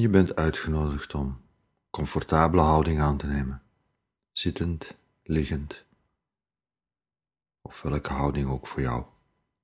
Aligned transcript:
Je 0.00 0.08
bent 0.08 0.36
uitgenodigd 0.36 1.14
om 1.14 1.40
comfortabele 1.90 2.62
houding 2.62 3.00
aan 3.00 3.16
te 3.16 3.26
nemen, 3.26 3.62
zittend, 4.30 4.96
liggend, 5.22 5.86
of 7.62 7.82
welke 7.82 8.12
houding 8.12 8.48
ook 8.48 8.66
voor 8.66 8.80
jou 8.80 9.06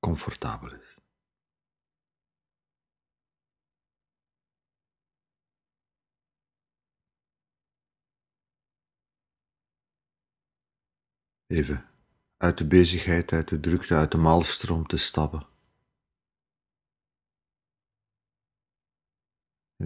comfortabel 0.01 0.75
is. 0.75 0.99
Even 11.46 11.88
uit 12.37 12.59
de 12.59 12.67
bezigheid, 12.67 13.32
uit 13.32 13.49
de 13.49 13.60
drukte, 13.60 13.95
uit 13.95 14.10
de 14.10 14.18
maalstroom 14.18 14.87
te 14.87 14.96
stappen. 14.96 15.56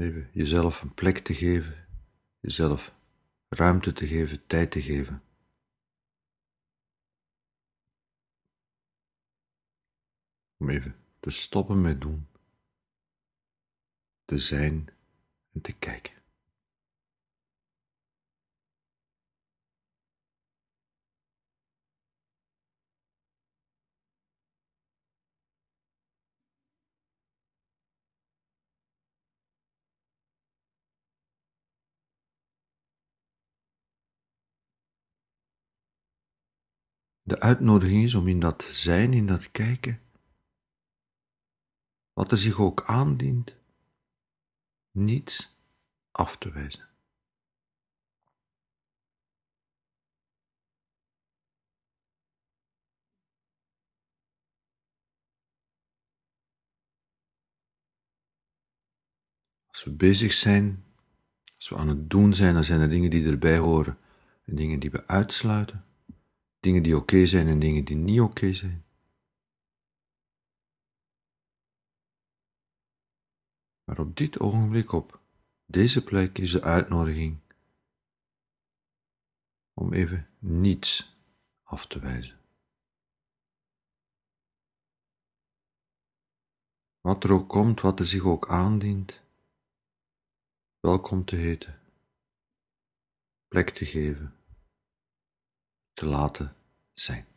En 0.00 0.06
even 0.06 0.30
jezelf 0.32 0.82
een 0.82 0.94
plek 0.94 1.18
te 1.18 1.34
geven, 1.34 1.86
jezelf 2.40 2.94
ruimte 3.48 3.92
te 3.92 4.06
geven, 4.06 4.46
tijd 4.46 4.70
te 4.70 4.82
geven. 4.82 5.22
Om 10.56 10.70
even 10.70 10.96
te 11.20 11.30
stoppen 11.30 11.80
met 11.80 12.00
doen, 12.00 12.28
te 14.24 14.38
zijn 14.38 14.88
en 15.52 15.60
te 15.60 15.72
kijken. 15.72 16.19
De 37.30 37.40
uitnodiging 37.40 38.04
is 38.04 38.14
om 38.14 38.28
in 38.28 38.40
dat 38.40 38.62
zijn, 38.62 39.12
in 39.12 39.26
dat 39.26 39.50
kijken, 39.50 40.00
wat 42.12 42.30
er 42.30 42.36
zich 42.36 42.60
ook 42.60 42.84
aandient, 42.84 43.56
niets 44.90 45.56
af 46.10 46.38
te 46.38 46.50
wijzen. 46.50 46.88
Als 59.66 59.84
we 59.84 59.92
bezig 59.92 60.32
zijn, 60.32 60.84
als 61.56 61.68
we 61.68 61.76
aan 61.76 61.88
het 61.88 62.10
doen 62.10 62.34
zijn, 62.34 62.54
dan 62.54 62.64
zijn 62.64 62.80
er 62.80 62.88
dingen 62.88 63.10
die 63.10 63.26
erbij 63.26 63.58
horen 63.58 63.98
en 64.44 64.56
dingen 64.56 64.80
die 64.80 64.90
we 64.90 65.06
uitsluiten. 65.06 65.89
Dingen 66.60 66.82
die 66.82 66.96
oké 66.96 67.26
zijn 67.26 67.48
en 67.48 67.58
dingen 67.58 67.84
die 67.84 67.96
niet 67.96 68.20
oké 68.20 68.52
zijn. 68.52 68.84
Maar 73.84 73.98
op 73.98 74.16
dit 74.16 74.38
ogenblik, 74.38 74.92
op 74.92 75.20
deze 75.66 76.04
plek, 76.04 76.38
is 76.38 76.50
de 76.50 76.62
uitnodiging 76.62 77.40
om 79.74 79.92
even 79.92 80.28
niets 80.38 81.16
af 81.62 81.86
te 81.86 81.98
wijzen. 81.98 82.40
Wat 87.00 87.24
er 87.24 87.32
ook 87.32 87.48
komt, 87.48 87.80
wat 87.80 87.98
er 87.98 88.06
zich 88.06 88.24
ook 88.24 88.48
aandient, 88.48 89.22
welkom 90.80 91.24
te 91.24 91.36
heten, 91.36 91.80
plek 93.48 93.70
te 93.70 93.84
geven 93.84 94.39
te 96.00 96.06
laten 96.06 96.54
zijn. 96.94 97.29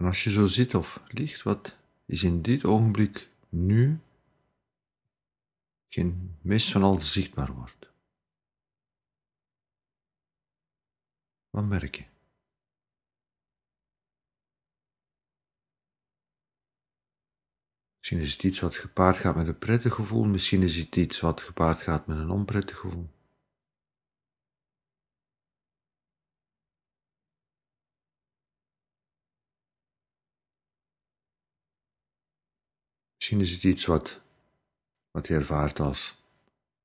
En 0.00 0.06
als 0.06 0.24
je 0.24 0.30
zo 0.30 0.46
zit 0.46 0.74
of 0.74 1.02
ligt, 1.08 1.42
wat 1.42 1.76
is 2.06 2.22
in 2.22 2.42
dit 2.42 2.64
ogenblik 2.64 3.30
nu 3.48 4.00
geen 5.88 6.38
meest 6.42 6.72
van 6.72 6.82
al 6.82 7.00
zichtbaar 7.00 7.52
wordt? 7.52 7.92
Wat 11.50 11.64
merk 11.64 11.96
je? 11.96 12.04
Misschien 17.96 18.18
is 18.18 18.32
het 18.32 18.42
iets 18.42 18.60
wat 18.60 18.76
gepaard 18.76 19.16
gaat 19.16 19.36
met 19.36 19.48
een 19.48 19.58
prettig 19.58 19.94
gevoel, 19.94 20.24
misschien 20.24 20.62
is 20.62 20.76
het 20.76 20.96
iets 20.96 21.20
wat 21.20 21.40
gepaard 21.40 21.80
gaat 21.80 22.06
met 22.06 22.16
een 22.16 22.30
onprettig 22.30 22.78
gevoel. 22.78 23.19
Misschien 33.30 33.48
is 33.48 33.54
het 33.54 33.72
iets 33.72 33.86
wat, 33.86 34.20
wat 35.10 35.26
je 35.26 35.34
ervaart 35.34 35.80
als 35.80 36.14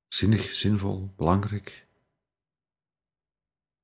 zinnig, 0.08 0.54
zinvol, 0.54 1.14
belangrijk. 1.16 1.88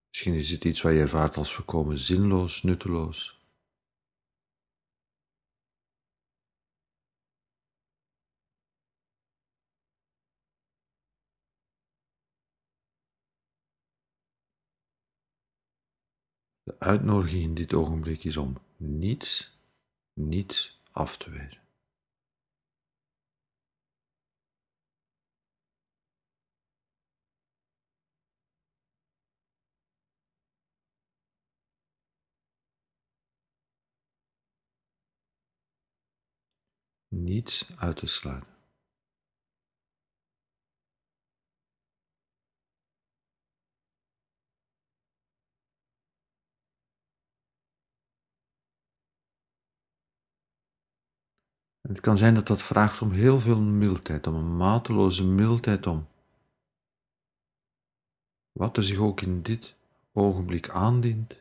Misschien 0.08 0.34
is 0.34 0.50
het 0.50 0.66
iets 0.66 0.82
wat 0.82 0.92
je 0.92 1.00
ervaart 1.00 1.38
als 1.38 1.54
voorkomen 1.54 2.00
zinloos, 2.00 2.64
nutteloos. 2.64 3.40
De 16.64 16.80
uitnodiging 16.80 17.44
in 17.44 17.54
dit 17.54 17.74
ogenblik 17.74 18.24
is 18.24 18.38
om 18.38 18.58
niets, 18.78 19.58
niets 20.14 20.82
af 20.92 21.18
te 21.18 21.30
wijzen. 21.30 21.71
Niets 37.12 37.78
uit 37.78 37.98
te 37.98 38.08
sluiten. 38.08 38.50
En 51.82 51.90
het 51.90 52.00
kan 52.00 52.18
zijn 52.18 52.34
dat 52.34 52.48
dat 52.48 52.62
vraagt 52.62 53.02
om 53.02 53.12
heel 53.12 53.40
veel 53.40 53.60
mildheid, 53.60 54.28
om 54.28 54.36
een 54.36 54.58
mateloze 54.58 55.26
mildheid 55.26 55.88
om. 55.88 56.08
Wat 58.52 58.78
er 58.78 58.84
zich 58.84 58.98
ook 58.98 59.22
in 59.22 59.42
dit 59.42 59.76
ogenblik 60.12 60.70
aandient, 60.70 61.36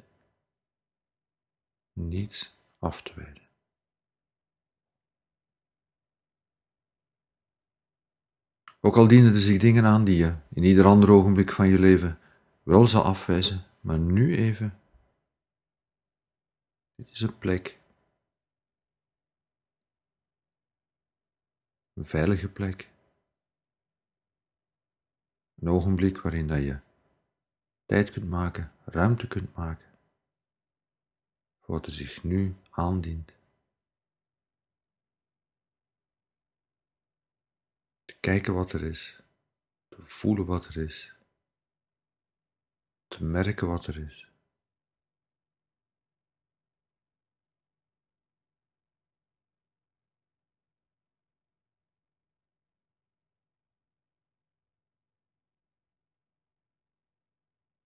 niets 1.93 2.57
af 2.79 3.03
te 3.03 3.15
wijzen. 3.15 3.50
Ook 8.81 8.97
al 8.97 9.09
dienen 9.09 9.33
er 9.33 9.41
zich 9.41 9.61
dingen 9.61 9.85
aan 9.85 10.05
die 10.05 10.17
je 10.17 10.37
in 10.49 10.63
ieder 10.63 10.87
ander 10.87 11.11
ogenblik 11.11 11.53
van 11.53 11.69
je 11.69 11.79
leven 11.79 12.19
wel 12.63 12.87
zou 12.87 13.05
afwijzen, 13.05 13.65
maar 13.81 13.99
nu 13.99 14.37
even. 14.37 14.81
Dit 16.95 17.11
is 17.11 17.21
een 17.21 17.39
plek. 17.39 17.79
Een 21.95 22.07
veilige 22.07 22.49
plek. 22.49 22.91
Een 25.55 25.69
ogenblik 25.69 26.21
waarin 26.21 26.47
dat 26.47 26.63
je 26.63 26.81
tijd 27.87 28.11
kunt 28.11 28.29
maken, 28.29 28.73
ruimte 28.85 29.29
kunt 29.29 29.55
maken 29.55 29.91
voor 31.61 31.75
wat 31.75 31.87
er 31.87 31.93
zich 31.93 32.25
nu 32.25 32.57
aandient. 32.71 33.40
Kijken 38.21 38.55
wat 38.55 38.73
er 38.73 38.83
is, 38.83 39.23
te 39.89 40.03
voelen 40.05 40.47
wat 40.47 40.67
er 40.67 40.77
is. 40.77 41.19
te 43.11 43.25
merken 43.25 43.69
wat 43.69 43.87
er 43.87 43.99
is. 43.99 44.29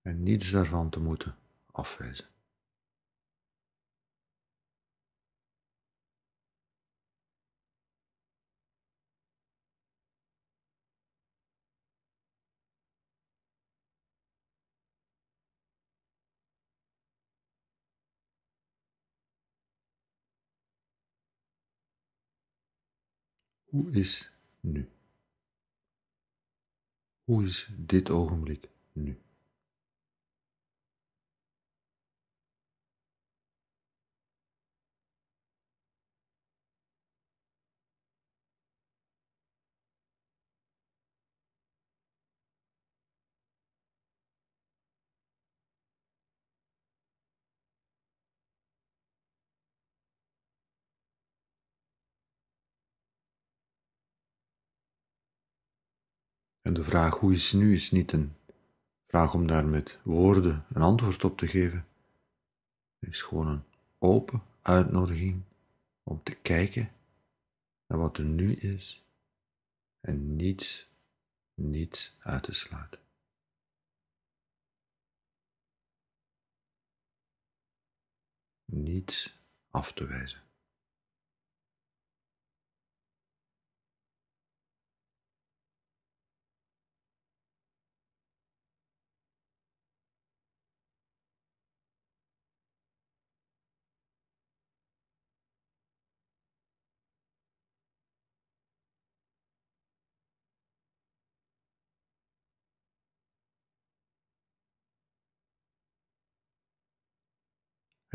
En 0.02 0.22
niets 0.22 0.50
daarvan 0.50 0.90
te 0.90 1.00
moeten 1.00 1.36
afwijzen. 1.70 2.33
Hoe 23.74 23.90
is 23.90 24.32
nu? 24.60 24.88
Hoe 27.24 27.44
is 27.44 27.68
dit 27.76 28.10
ogenblik 28.10 28.68
nu? 28.92 29.18
En 56.74 56.80
de 56.80 56.86
vraag 56.86 57.18
hoe 57.18 57.32
is 57.32 57.52
nu 57.52 57.74
is 57.74 57.90
niet 57.90 58.12
een 58.12 58.36
vraag 59.06 59.34
om 59.34 59.46
daar 59.46 59.66
met 59.66 59.98
woorden 60.02 60.64
een 60.68 60.82
antwoord 60.82 61.24
op 61.24 61.38
te 61.38 61.46
geven. 61.46 61.86
Het 62.98 63.10
is 63.10 63.22
gewoon 63.22 63.46
een 63.46 63.64
open 63.98 64.42
uitnodiging 64.62 65.42
om 66.02 66.22
te 66.22 66.34
kijken 66.34 66.92
naar 67.86 67.98
wat 67.98 68.18
er 68.18 68.24
nu 68.24 68.54
is 68.54 69.04
en 70.00 70.36
niets, 70.36 70.90
niets 71.54 72.16
uit 72.20 72.42
te 72.42 72.52
sluiten. 72.52 73.00
Niets 78.64 79.38
af 79.70 79.92
te 79.92 80.06
wijzen. 80.06 80.43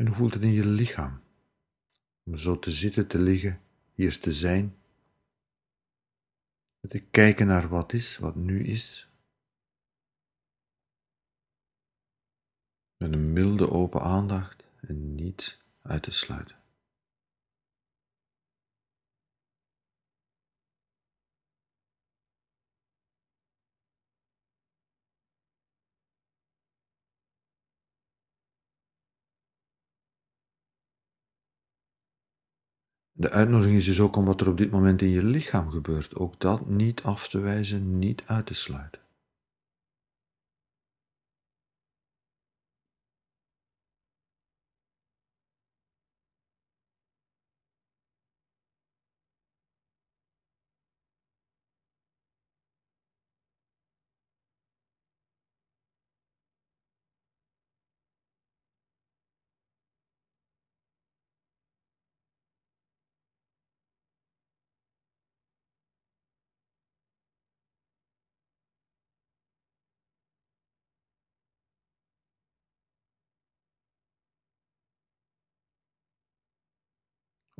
En 0.00 0.06
hoe 0.06 0.14
voelt 0.14 0.34
het 0.34 0.42
in 0.42 0.52
je 0.52 0.66
lichaam? 0.66 1.20
Om 2.24 2.36
zo 2.36 2.58
te 2.58 2.70
zitten, 2.70 3.06
te 3.06 3.18
liggen, 3.18 3.60
hier 3.92 4.18
te 4.18 4.32
zijn. 4.32 4.76
Te 6.88 7.00
kijken 7.00 7.46
naar 7.46 7.68
wat 7.68 7.92
is, 7.92 8.18
wat 8.18 8.34
nu 8.34 8.64
is. 8.64 9.10
Met 12.96 13.12
een 13.12 13.32
milde 13.32 13.70
open 13.70 14.00
aandacht 14.00 14.64
en 14.80 15.14
niets 15.14 15.62
uit 15.82 16.02
te 16.02 16.10
sluiten. 16.10 16.59
De 33.20 33.30
uitnodiging 33.30 33.76
is 33.76 33.84
dus 33.84 34.00
ook 34.00 34.16
om 34.16 34.24
wat 34.24 34.40
er 34.40 34.48
op 34.48 34.58
dit 34.58 34.70
moment 34.70 35.02
in 35.02 35.08
je 35.08 35.24
lichaam 35.24 35.70
gebeurt, 35.70 36.14
ook 36.14 36.34
dat 36.38 36.68
niet 36.68 37.02
af 37.02 37.28
te 37.28 37.38
wijzen, 37.38 37.98
niet 37.98 38.22
uit 38.26 38.46
te 38.46 38.54
sluiten. 38.54 39.00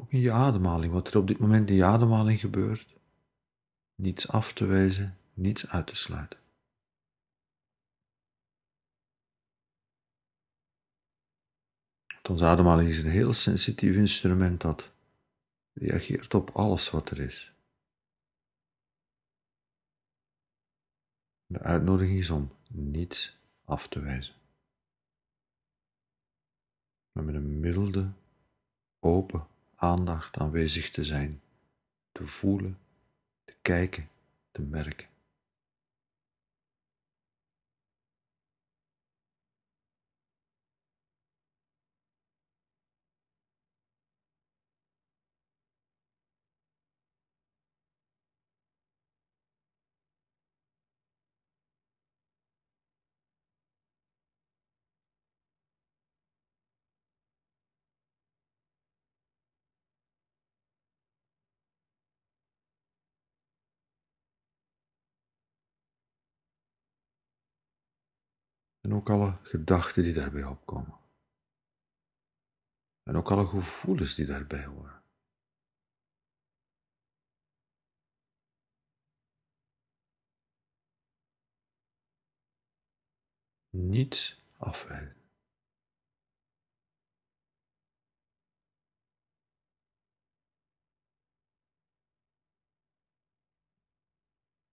Ook 0.01 0.13
in 0.13 0.21
je 0.21 0.33
ademhaling, 0.33 0.93
wat 0.93 1.09
er 1.09 1.19
op 1.19 1.27
dit 1.27 1.39
moment 1.39 1.69
in 1.69 1.75
je 1.75 1.85
ademhaling 1.85 2.41
gebeurt. 2.41 2.97
Niets 3.95 4.29
af 4.29 4.53
te 4.53 4.67
wijzen, 4.67 5.19
niets 5.35 5.69
uit 5.69 5.87
te 5.87 5.97
sluiten. 5.97 6.39
onze 12.31 12.45
ademhaling 12.45 12.89
is 12.89 13.03
een 13.03 13.11
heel 13.11 13.33
sensitief 13.33 13.95
instrument 13.95 14.61
dat 14.61 14.93
reageert 15.73 16.35
op 16.35 16.51
alles 16.51 16.91
wat 16.91 17.11
er 17.11 17.19
is. 17.19 17.55
De 21.47 21.59
uitnodiging 21.59 22.19
is 22.19 22.31
om 22.31 22.53
niets 22.69 23.39
af 23.65 23.89
te 23.89 24.01
wijzen. 24.01 24.35
Maar 27.13 27.25
met 27.25 27.35
een 27.35 27.61
milde, 27.61 28.13
open 28.99 29.49
aandacht 29.81 30.39
aanwezig 30.39 30.91
te 30.91 31.05
zijn, 31.05 31.41
te 32.13 32.27
voelen, 32.27 32.79
te 33.45 33.55
kijken, 33.63 34.09
te 34.53 34.63
merken. 34.63 35.09
Ook 68.93 69.11
alle 69.11 69.39
gedachten 69.43 70.03
die 70.03 70.13
daarbij 70.13 70.45
opkomen. 70.45 70.99
En 73.03 73.17
ook 73.17 73.31
alle 73.31 73.47
gevoelens 73.47 74.15
die 74.15 74.27
daarbij 74.27 74.65
horen. 74.65 75.03
Niets 83.71 84.45
afwijzen. 84.57 85.17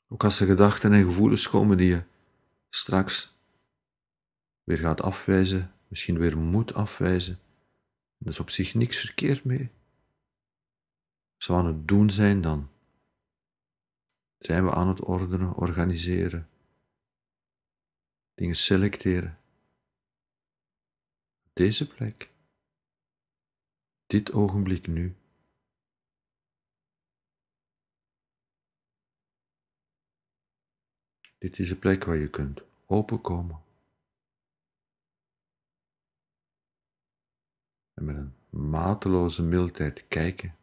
Ook 0.09 0.23
als 0.23 0.39
er 0.39 0.47
gedachten 0.47 0.93
en 0.93 1.03
gevoelens 1.03 1.49
komen 1.49 1.77
die 1.77 1.89
je 1.89 2.03
straks 2.69 3.36
weer 4.67 4.77
gaat 4.77 5.01
afwijzen, 5.01 5.73
misschien 5.87 6.17
weer 6.17 6.37
moet 6.37 6.73
afwijzen. 6.73 7.39
Er 8.17 8.27
is 8.27 8.39
op 8.39 8.49
zich 8.49 8.73
niks 8.73 8.99
verkeerd 8.99 9.43
mee. 9.43 9.71
Als 11.35 11.47
we 11.47 11.53
aan 11.53 11.65
het 11.65 11.87
doen 11.87 12.09
zijn, 12.09 12.41
dan 12.41 12.69
zijn 14.37 14.63
we 14.63 14.73
aan 14.73 14.87
het 14.87 15.01
ordenen, 15.01 15.53
organiseren, 15.53 16.49
dingen 18.33 18.55
selecteren. 18.55 19.39
Deze 21.53 21.87
plek, 21.87 22.29
dit 24.07 24.31
ogenblik 24.31 24.87
nu. 24.87 25.15
Dit 31.37 31.59
is 31.59 31.67
de 31.67 31.75
plek 31.75 32.03
waar 32.03 32.17
je 32.17 32.29
kunt 32.29 32.61
openkomen. 32.85 33.65
En 37.97 38.05
met 38.05 38.15
een 38.15 38.33
mateloze 38.49 39.43
mildheid 39.43 40.07
kijken. 40.07 40.55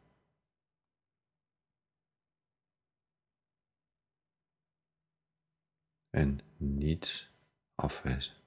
En 6.10 6.40
niets 6.56 7.32
afwijzen. 7.74 8.44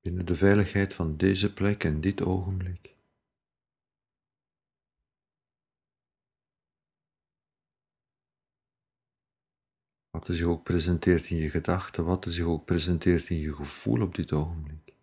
binnen 0.00 0.26
de 0.26 0.34
veiligheid 0.34 0.94
van 0.94 1.16
deze 1.16 1.52
plek 1.52 1.84
en 1.84 2.00
dit 2.00 2.22
ogenblik. 2.22 2.97
Wat 10.18 10.28
er 10.28 10.34
zich 10.34 10.46
ook 10.46 10.62
presenteert 10.62 11.30
in 11.30 11.36
je 11.36 11.50
gedachten, 11.50 12.04
wat 12.04 12.24
er 12.24 12.32
zich 12.32 12.44
ook 12.44 12.64
presenteert 12.64 13.28
in 13.28 13.36
je 13.36 13.54
gevoel 13.54 14.02
op 14.02 14.14
dit 14.14 14.32
ogenblik. 14.32 14.94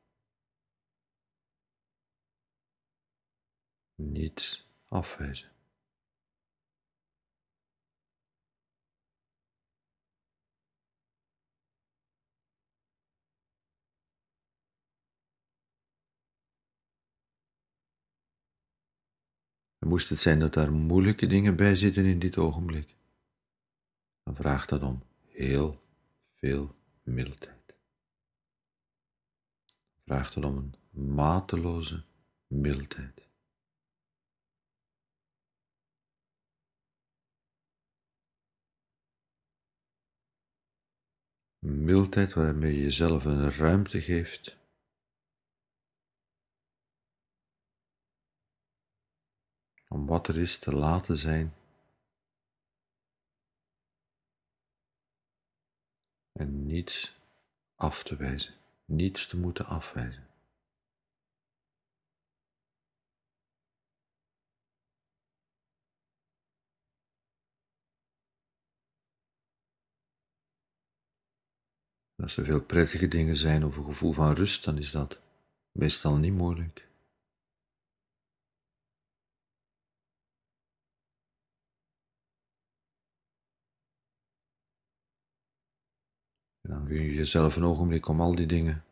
Niets 3.95 4.69
afwijzen. 4.88 5.51
En 19.77 19.88
moest 19.88 20.10
het 20.10 20.22
zijn 20.22 20.39
dat 20.39 20.53
daar 20.53 20.72
moeilijke 20.72 21.27
dingen 21.27 21.55
bij 21.55 21.75
zitten 21.75 22.05
in 22.05 22.19
dit 22.19 22.38
ogenblik, 22.38 22.95
dan 24.25 24.36
vraagt 24.36 24.70
dat 24.70 24.82
om 24.82 25.03
heel 25.25 25.84
veel 26.34 26.75
mildheid. 27.03 27.75
Vraagt 30.05 30.34
dat 30.34 30.44
om 30.44 30.58
een 30.58 30.75
mateloze 31.15 32.05
mildheid. 32.48 33.27
Mildheid 41.60 42.34
waarmee 42.34 42.75
je 42.75 42.82
jezelf 42.82 43.25
een 43.25 43.51
ruimte 43.51 44.01
geeft 44.01 44.58
om 49.88 50.05
wat 50.05 50.27
er 50.27 50.38
is 50.38 50.60
te 50.60 50.75
laten 50.75 51.17
zijn. 51.17 51.53
En 56.39 56.65
niets 56.65 57.20
af 57.75 58.04
te 58.04 58.15
wijzen, 58.15 58.54
niets 58.86 59.27
te 59.27 59.38
moeten 59.38 59.65
afwijzen. 59.65 60.27
Als 72.15 72.38
er 72.38 72.46
veel 72.46 72.62
prettige 72.62 73.08
dingen 73.08 73.36
zijn 73.36 73.65
of 73.65 73.77
een 73.77 73.86
gevoel 73.86 74.12
van 74.12 74.34
rust, 74.34 74.65
dan 74.65 74.77
is 74.77 74.92
dat 74.92 75.20
meestal 75.72 76.18
niet 76.18 76.34
moeilijk. 76.34 76.85
En 86.65 86.72
dan 86.72 86.88
gun 86.88 87.01
je 87.01 87.13
jezelf 87.13 87.55
een 87.55 87.63
ogenblik 87.63 88.07
om 88.07 88.22
al 88.22 88.36
die 88.36 88.45
dingen 88.45 88.84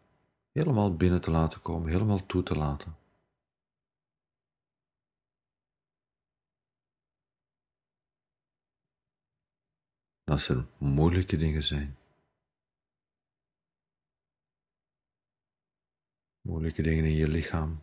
helemaal 0.51 0.95
binnen 0.95 1.21
te 1.21 1.31
laten 1.31 1.61
komen, 1.61 1.91
helemaal 1.91 2.25
toe 2.25 2.43
te 2.43 2.55
laten. 2.55 2.95
als 10.23 10.49
er 10.49 10.65
moeilijke 10.77 11.37
dingen 11.37 11.63
zijn, 11.63 11.97
moeilijke 16.41 16.81
dingen 16.81 17.05
in 17.05 17.15
je 17.15 17.27
lichaam, 17.27 17.81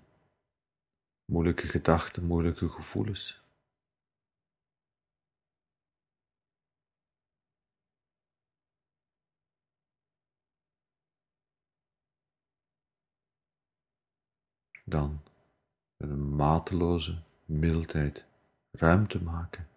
moeilijke 1.24 1.66
gedachten, 1.66 2.24
moeilijke 2.24 2.68
gevoelens, 2.68 3.39
dan 14.90 15.22
een 15.96 16.36
mateloze 16.36 17.22
mildheid 17.44 18.26
ruimte 18.70 19.22
maken. 19.22 19.68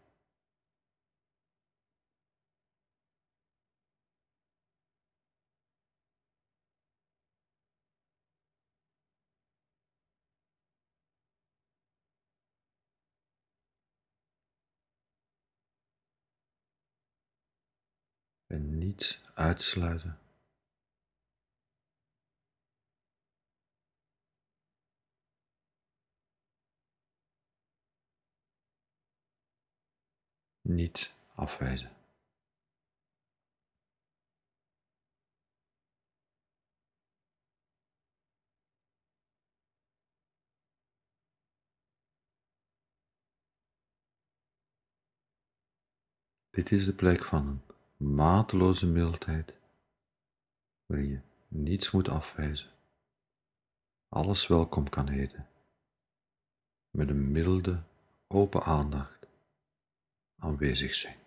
En 18.48 18.77
niets 18.77 19.25
uitsluiten. 19.34 20.23
Niet 30.75 31.15
afwijzen. 31.36 31.92
Dit 46.50 46.72
is 46.72 46.86
de 46.86 46.94
plek 46.94 47.25
van 47.25 47.62
een 47.98 48.15
mateloze 48.15 48.88
mildheid, 48.88 49.53
waarin 50.86 51.10
je 51.10 51.22
niets 51.48 51.92
moet 51.92 52.10
afwijzen, 52.10 52.72
alles 54.10 54.48
welkom 54.48 54.89
kan 54.89 55.08
heten, 55.08 55.50
met 56.89 57.10
een 57.10 57.32
milde, 57.32 57.84
open 58.27 58.63
aandacht 58.63 59.12
aanwezig 60.44 60.94
zijn. 60.94 61.23